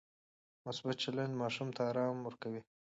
[0.67, 2.61] مثبت چلند ماشوم ته ارام ورکوي.